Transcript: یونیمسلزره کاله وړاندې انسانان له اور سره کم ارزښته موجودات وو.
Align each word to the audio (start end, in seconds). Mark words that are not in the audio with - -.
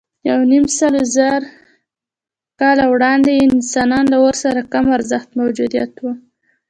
یونیمسلزره 0.29 1.49
کاله 2.59 2.85
وړاندې 2.93 3.31
انسانان 3.47 4.05
له 4.13 4.17
اور 4.23 4.35
سره 4.43 4.69
کم 4.73 4.85
ارزښته 4.97 5.33
موجودات 5.41 5.91
وو. 6.03 6.11